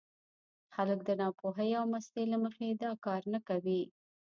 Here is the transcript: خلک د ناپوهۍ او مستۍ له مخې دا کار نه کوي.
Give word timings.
خلک 0.73 0.99
د 1.05 1.09
ناپوهۍ 1.21 1.71
او 1.79 1.85
مستۍ 1.93 2.25
له 2.33 2.37
مخې 2.43 2.67
دا 2.83 2.91
کار 3.05 3.21
نه 3.33 3.39
کوي. 3.47 3.81